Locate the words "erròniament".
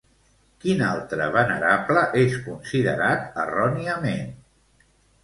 3.45-4.33